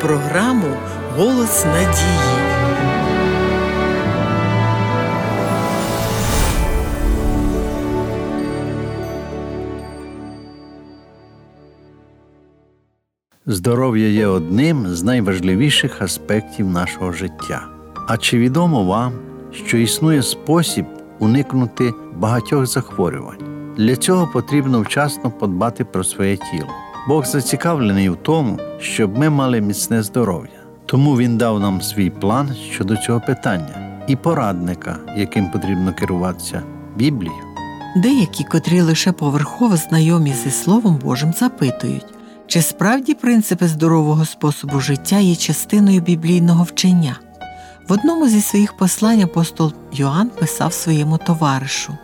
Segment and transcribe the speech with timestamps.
[0.00, 0.76] програму
[1.16, 2.46] Голос надії.
[13.46, 17.62] Здоров'я є одним з найважливіших аспектів нашого життя.
[18.08, 19.12] А чи відомо вам,
[19.52, 20.86] що існує спосіб
[21.18, 23.74] уникнути багатьох захворювань?
[23.76, 26.85] Для цього потрібно вчасно подбати про своє тіло.
[27.08, 30.50] Бог зацікавлений в тому, щоб ми мали міцне здоров'я.
[30.86, 36.62] Тому Він дав нам свій план щодо цього питання і порадника, яким потрібно керуватися
[36.96, 37.42] Біблією.
[37.96, 42.06] Деякі, котрі лише поверхово знайомі зі Словом Божим, запитують,
[42.46, 47.16] чи справді принципи здорового способу життя є частиною біблійного вчення.
[47.88, 51.96] В одному зі своїх послань апостол Йоанн писав своєму товаришу: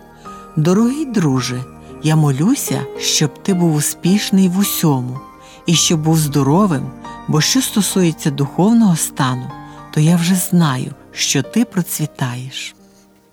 [0.57, 1.65] Дорогий друже,
[2.03, 5.21] я молюся, щоб ти був успішний в усьому
[5.67, 6.91] і щоб був здоровим,
[7.29, 9.51] бо що стосується духовного стану,
[9.95, 12.75] то я вже знаю, що ти процвітаєш.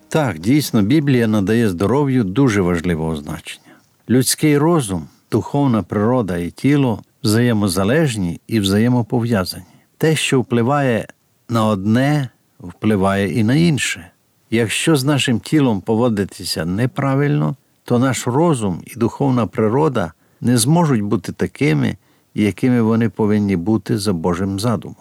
[0.08, 3.74] Так, дійсно, Біблія надає здоров'ю дуже важливого значення.
[4.10, 9.64] Людський розум, духовна природа і тіло взаємозалежні і взаємопов'язані.
[9.98, 11.06] Те, що впливає
[11.48, 12.28] на одне,
[12.60, 14.10] впливає і на інше.
[14.50, 21.32] Якщо з нашим тілом поводитися неправильно, то наш розум і духовна природа не зможуть бути
[21.32, 21.96] такими,
[22.34, 24.96] якими вони повинні бути за Божим задумом.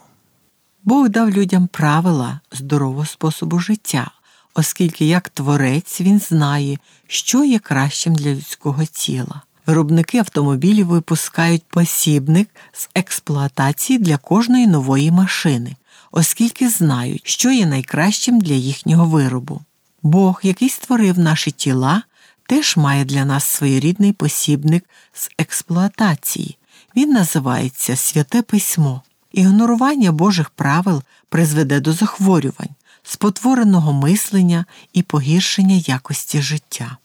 [0.84, 4.12] Бог дав людям правила здорового способу життя,
[4.54, 9.42] оскільки як творець він знає, що є кращим для людського тіла.
[9.68, 15.76] Виробники автомобілів випускають посібник з експлуатації для кожної нової машини,
[16.12, 19.62] оскільки знають, що є найкращим для їхнього виробу.
[20.04, 22.04] Бог, який створив наші тіла,
[22.50, 26.58] теж має для нас своєрідний посібник з експлуатації.
[26.96, 29.02] Він називається Святе Письмо.
[29.32, 36.98] Ігнорування Божих правил призведе до захворювань, спотвореного мислення і погіршення якості життя.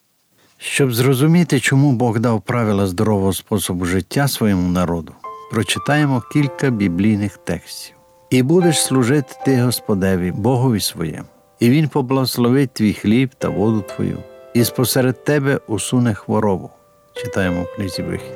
[0.58, 5.12] Щоб зрозуміти, чому Бог дав правила здорового способу життя своєму народу,
[5.50, 7.96] прочитаємо кілька біблійних текстів.
[8.30, 11.28] І будеш служити ти Господеві, Богові своєму,
[11.60, 14.18] і Він поблагословить твій хліб та воду твою,
[14.54, 16.70] і спосеред тебе усуне хворобу.
[17.14, 18.32] Читаємо в книзі вихід.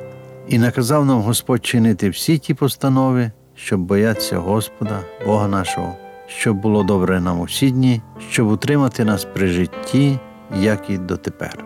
[0.47, 5.95] І наказав нам Господь чинити всі ті постанови, щоб боятися Господа, Бога нашого,
[6.27, 10.19] щоб було добре нам усі дні, щоб утримати нас при житті,
[10.59, 11.65] як і дотепер.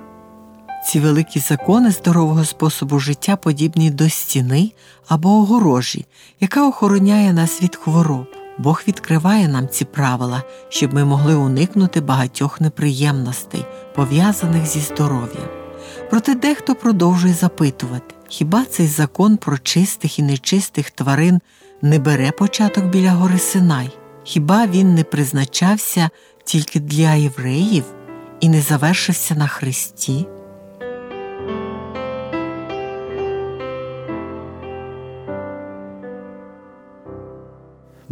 [0.86, 4.72] Ці великі закони здорового способу життя подібні до стіни
[5.08, 6.06] або огорожі,
[6.40, 8.43] яка охороняє нас від хвороб.
[8.58, 13.66] Бог відкриває нам ці правила, щоб ми могли уникнути багатьох неприємностей,
[13.96, 15.48] пов'язаних зі здоров'ям.
[16.10, 21.42] Проте дехто продовжує запитувати, хіба цей закон про чистих і нечистих тварин
[21.82, 23.90] не бере початок біля гори Синай?
[24.24, 26.10] Хіба він не призначався
[26.44, 27.84] тільки для євреїв
[28.40, 30.28] і не завершився на Христі?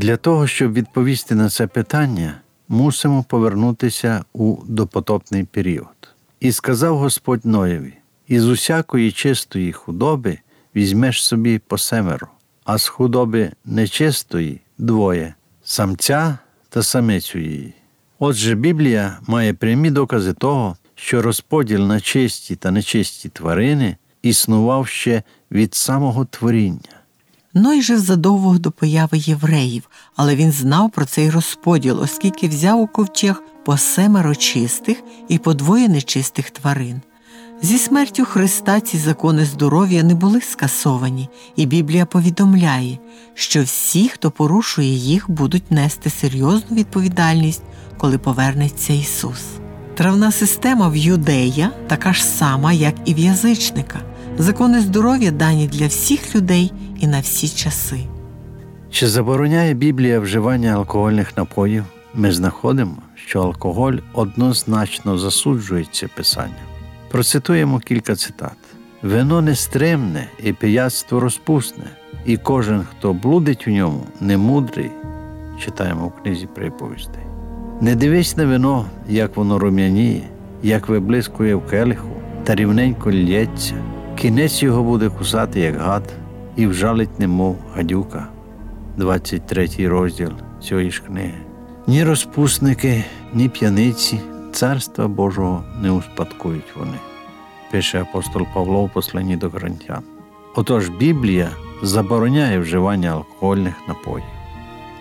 [0.02, 6.16] Для того, щоб відповісти на це питання, мусимо повернутися у допотопний період.
[6.40, 7.94] І сказав Господь Ноєві:
[8.28, 10.38] із усякої чистої худоби
[10.76, 12.28] візьмеш собі по семеро,
[12.64, 16.38] а з худоби нечистої двоє самця
[16.70, 17.74] та самицю її.
[18.20, 25.24] Отже, Біблія має прямі докази того, що розподіл на чисті та нечисті тварини існував ще
[25.52, 27.01] від самого творіння.
[27.54, 32.88] Ной жив задовго до появи євреїв, але він знав про цей розподіл, оскільки взяв у
[32.88, 34.98] ковчег по семеро чистих
[35.28, 37.02] і по двоє нечистих тварин.
[37.62, 42.98] Зі смертю Христа ці закони здоров'я не були скасовані, і Біблія повідомляє,
[43.34, 47.62] що всі, хто порушує їх, будуть нести серйозну відповідальність,
[47.98, 49.42] коли повернеться Ісус.
[49.96, 54.00] Травна система в юдея така ж сама, як і в язичника.
[54.38, 58.00] Закони здоров'я дані для всіх людей і на всі часи.
[58.92, 61.84] Чи забороняє Біблія вживання алкогольних напоїв?
[62.14, 66.56] Ми знаходимо, що алкоголь однозначно засуджується Писанням.
[67.12, 68.58] Процитуємо кілька цитат:
[69.02, 71.84] вино нестримне і пияцтво розпусне,
[72.26, 74.92] і кожен, хто блудить у ньому, не мудрий,
[75.66, 77.24] читаємо в книзі приповістей.
[77.82, 80.24] Не дивись на вино, як воно рум'яніє,
[80.64, 82.10] як виблискує в келиху,
[82.44, 83.76] та рівненько лється,
[84.16, 86.04] кінець його буде кусати, як гад,
[86.56, 88.28] і вжалить, немов гадюка.
[88.98, 90.32] 23 розділ
[90.64, 91.38] цієї ж книги.
[91.88, 94.20] Ні розпусники, ні п'яниці
[94.52, 96.98] царства Божого не успадкують вони,
[97.72, 100.04] пише апостол Павло в посланні до Коринтян.
[100.56, 101.50] Отож Біблія
[101.84, 104.26] забороняє вживання алкогольних напоїв.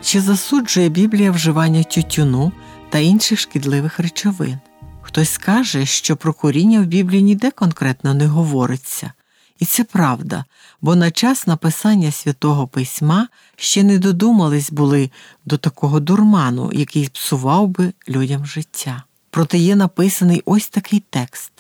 [0.02, 2.52] Чи засуджує Біблія вживання тютюну
[2.88, 4.58] та інших шкідливих речовин?
[5.02, 9.12] Хтось скаже, що про куріння в Біблії ніде конкретно не говориться.
[9.61, 10.45] І це правда,
[10.81, 15.11] бо на час написання святого письма ще не додумались були
[15.45, 19.03] до такого дурману, який псував би людям життя.
[19.31, 21.53] Проте є написаний ось такий текст: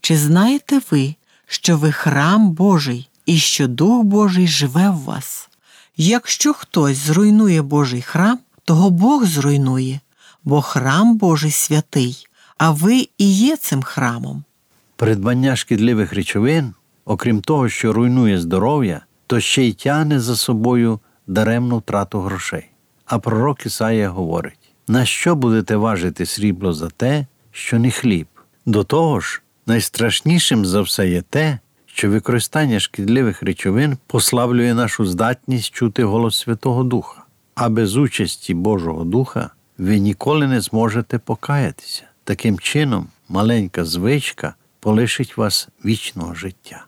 [0.00, 1.14] Чи знаєте ви,
[1.46, 5.48] що ви храм Божий і що Дух Божий живе в вас?
[5.96, 10.00] Якщо хтось зруйнує Божий храм, того Бог зруйнує,
[10.44, 12.26] бо храм Божий святий,
[12.58, 14.44] а ви і є цим храмом.
[14.96, 16.74] Придбання шкідливих речовин,
[17.08, 22.66] окрім того, що руйнує здоров'я, то ще й тягне за собою даремну втрату грошей.
[23.06, 28.26] А пророк Ісая говорить: на що будете важити срібло за те, що не хліб?
[28.66, 35.70] До того ж, найстрашнішим за все є те, що використання шкідливих речовин послаблює нашу здатність
[35.74, 37.24] чути голос Святого Духа,
[37.54, 42.02] а без участі Божого Духа ви ніколи не зможете покаятися.
[42.24, 46.87] Таким чином, маленька звичка полишить вас вічного життя.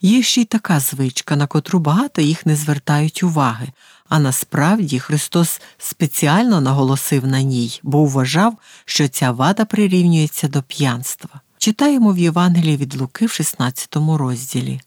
[0.00, 3.68] Є ще й така звичка, на котру багато їх не звертають уваги,
[4.08, 11.40] а насправді Христос спеціально наголосив на ній, бо вважав, що ця вада прирівнюється до п'янства.
[11.58, 14.80] Читаємо в Євангелії від Луки в 16 розділі.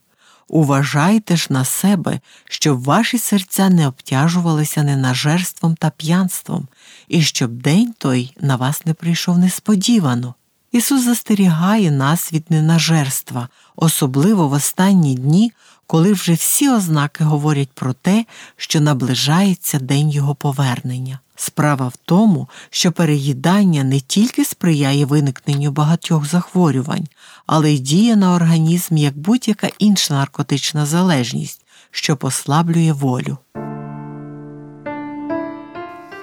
[0.48, 6.68] Уважайте ж на себе, щоб ваші серця не обтяжувалися ненажерством та п'янством,
[7.08, 10.36] і щоб день той на вас не прийшов несподівано.
[10.72, 15.52] Ісус застерігає нас від ненажерства, особливо в останні дні,
[15.88, 18.26] коли вже всі ознаки говорять про те,
[18.58, 21.20] що наближається день Його повернення.
[21.36, 27.08] Справа в тому, що переїдання не тільки сприяє виникненню багатьох захворювань,
[27.46, 31.62] але й діє на організм як будь-яка інша наркотична залежність,
[31.92, 33.38] що послаблює волю.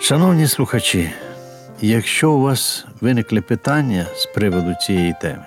[0.00, 1.10] Шановні слухачі,
[1.81, 5.44] якщо у вас виникли питання з приводу цієї теми,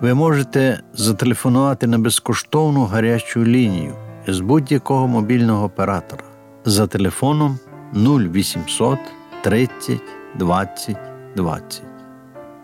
[0.00, 3.94] ви можете зателефонувати на безкоштовну гарячу лінію
[4.26, 6.22] з будь-якого мобільного оператора
[6.64, 7.58] за телефоном
[7.94, 8.98] 0800
[9.42, 10.00] 30
[10.34, 10.96] 20
[11.36, 11.82] 20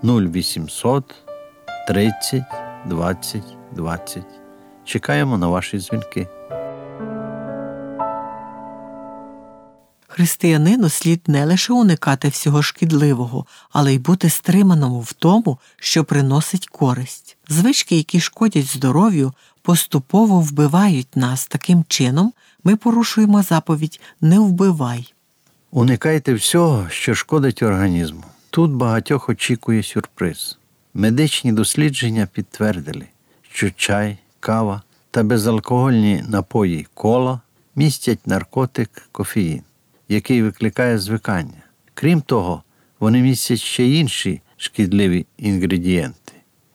[0.03, 1.15] 0800
[1.89, 2.43] 30
[2.87, 3.43] 20
[3.73, 4.25] 20.
[4.85, 6.29] Чекаємо на ваші дзвінки.
[10.17, 16.69] Християнину слід не лише уникати всього шкідливого, але й бути стриманому в тому, що приносить
[16.69, 17.37] користь.
[17.49, 19.33] Звички, які шкодять здоров'ю,
[19.63, 22.33] поступово вбивають нас таким чином,
[22.65, 25.15] ми порушуємо заповідь Не вбивай.
[25.71, 28.25] Уникайте всього, що шкодить організму.
[28.51, 30.59] Тут багатьох очікує сюрприз.
[30.95, 33.07] Медичні дослідження підтвердили,
[33.53, 37.41] що чай, кава та безалкогольні напої кола
[37.75, 39.63] містять наркотик кофеїн,
[40.09, 41.63] який викликає звикання.
[41.95, 42.63] Крім того,
[43.01, 46.33] вони містять ще інші шкідливі інгредієнти.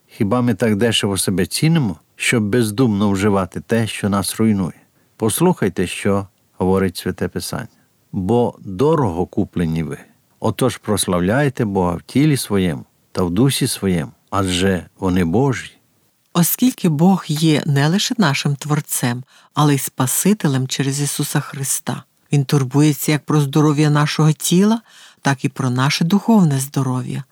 [0.07, 4.81] Хіба ми так дешево себе цінимо, щоб бездумно вживати те, що нас руйнує?
[5.17, 7.67] Послухайте, що говорить Святе Писання.
[8.11, 9.97] Бо дорого куплені ви.
[10.39, 15.71] Отож прославляйте Бога в тілі своєму та в дусі своєму, адже вони Божі.
[16.33, 22.03] Оскільки Бог є не лише нашим Творцем, але й Спасителем через Ісуса Христа.
[22.31, 24.81] Він турбується як про здоров'я нашого тіла,
[25.21, 27.23] так і про наше духовне здоров'я.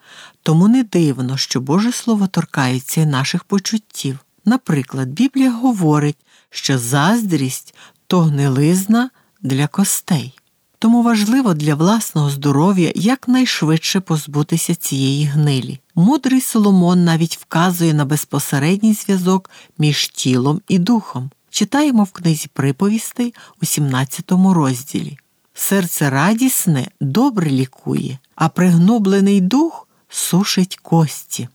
[0.44, 4.20] Тому не дивно, що Боже Слово торкається і наших почуттів.
[4.46, 6.18] Наприклад, Біблія говорить,
[6.50, 7.76] що заздрість
[8.08, 9.10] то гнилизна
[9.42, 10.34] для костей.
[10.80, 15.80] Тому важливо для власного здоров'я якнайшвидше позбутися цієї гнилі.
[15.96, 21.30] Мудрий Соломон навіть вказує на безпосередній зв'язок між тілом і духом.
[21.60, 25.18] Читаємо в книзі приповістей у 17 розділі.
[25.54, 31.48] Серце радісне добре лікує, а пригноблений дух сушить кості.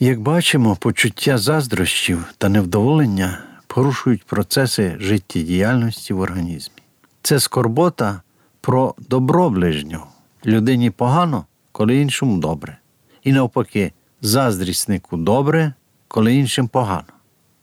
[0.00, 6.82] Як бачимо, почуття заздрощів та невдоволення порушують процеси життєдіяльності в організмі.
[7.22, 8.22] Це скорбота
[8.60, 10.06] про добро ближнього.
[10.46, 12.78] Людині погано, коли іншому добре.
[13.22, 15.74] І навпаки, заздріснику добре,
[16.08, 17.12] коли іншим погано.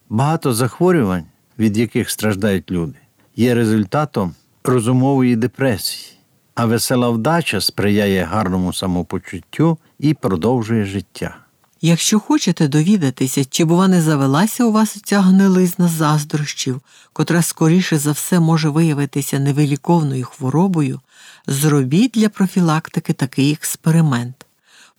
[0.09, 1.25] Багато захворювань,
[1.59, 2.97] від яких страждають люди,
[3.35, 6.17] є результатом розумової депресії,
[6.55, 11.37] а весела вдача сприяє гарному самопочуттю і продовжує життя.
[11.81, 16.81] Якщо хочете довідатися, чи, бува, не завелася у вас ця гнилизна заздрощів,
[17.13, 20.99] котра скоріше за все може виявитися невиліковною хворобою,
[21.47, 24.45] зробіть для профілактики такий експеримент.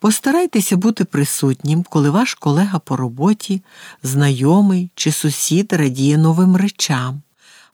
[0.00, 3.62] Постарайтеся бути присутнім, коли ваш колега по роботі,
[4.02, 7.23] знайомий чи сусід радіє новим речам,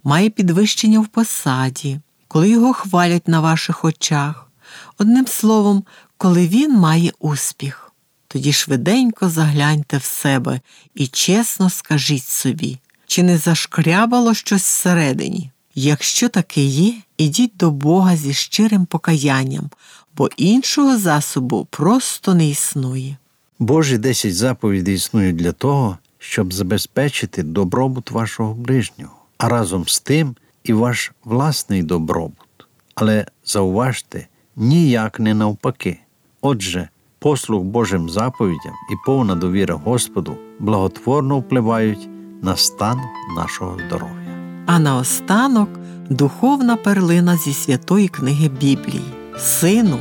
[0.04, 4.50] має підвищення в посаді, коли його хвалять на ваших очах,
[4.98, 5.84] одним словом,
[6.16, 7.92] коли він має успіх.
[8.28, 10.60] Тоді швиденько загляньте в себе
[10.94, 15.50] і чесно скажіть собі, чи не зашкрябало щось всередині.
[15.74, 19.70] Якщо таке є, ідіть до Бога зі щирим покаянням,
[20.16, 23.16] бо іншого засобу просто не існує.
[23.58, 30.36] Божі десять заповідей існують для того, щоб забезпечити добробут вашого ближнього, а разом з тим
[30.64, 32.66] і ваш власний добробут.
[32.94, 35.98] Але зауважте, ніяк не навпаки.
[36.40, 42.08] Отже, послуг Божим заповідям і повна довіра Господу благотворно впливають
[42.42, 43.00] на стан
[43.36, 44.62] нашого здоров'я.
[44.66, 45.68] А наостанок
[46.10, 49.25] духовна перлина зі святої книги Біблії.
[49.38, 49.98] Сину,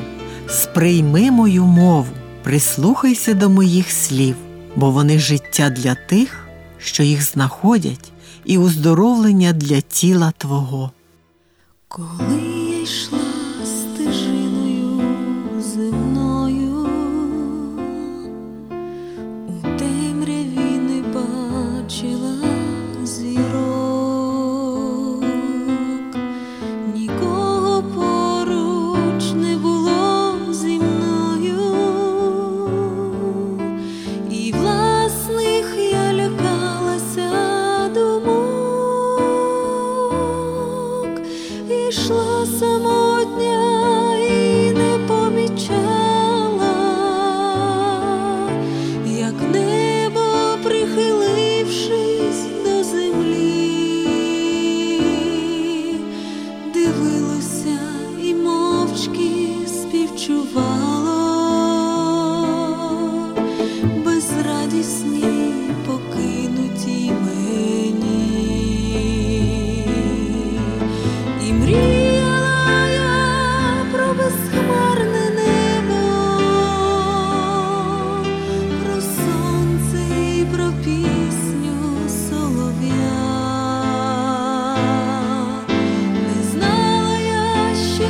[0.49, 2.07] сприйми мою мову,
[2.43, 4.35] прислухайся до моїх слів,
[4.75, 8.11] бо вони життя для тих, що їх знаходять,
[8.45, 10.91] і уздоровлення для тіла Твого.
[11.87, 13.24] Коли я йшла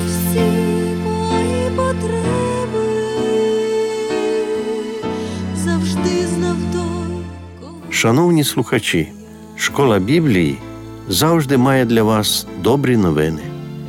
[0.05, 0.51] всі
[1.75, 2.87] потреби
[5.55, 6.55] завжди знав.
[7.89, 9.11] Шановні слухачі,
[9.55, 10.57] школа Біблії
[11.09, 13.41] завжди має для вас добрі новини.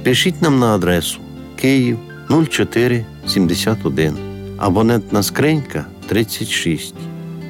[0.05, 1.21] Пишіть нам на адресу
[1.57, 4.15] Київ 0471,
[4.59, 6.95] абонентна скринька 36,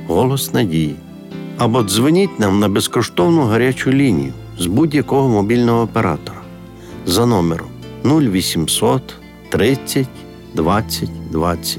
[0.06, 0.96] Голос Надії.
[1.58, 6.40] Або дзвоніть нам на безкоштовну гарячу лінію з будь-якого мобільного оператора
[7.06, 7.68] за номером
[8.06, 9.14] 0800
[9.48, 10.06] 30
[10.54, 11.78] 20 20.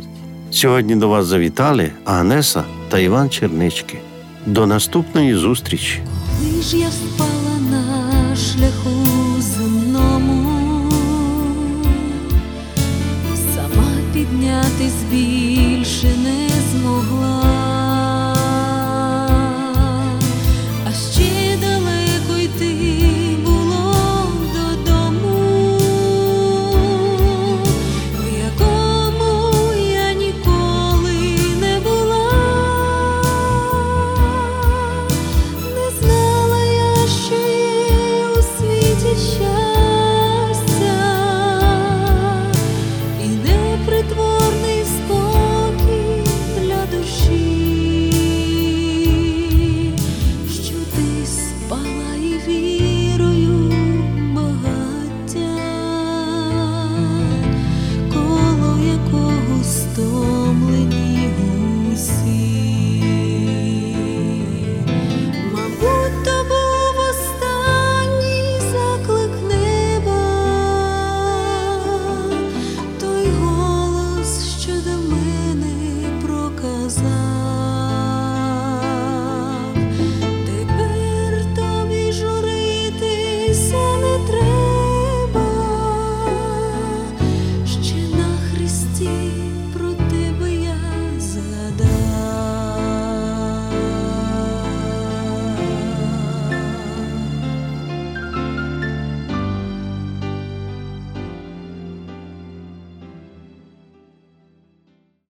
[0.52, 3.98] Сьогодні до вас завітали Агнеса та Іван Чернички.
[4.46, 6.02] До наступної зустрічі!
[6.40, 9.06] Коли ж я впала на шляху
[9.42, 10.92] земному,
[13.56, 15.47] сама піднятись біль